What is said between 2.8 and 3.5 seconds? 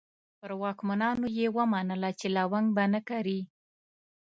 نه کري.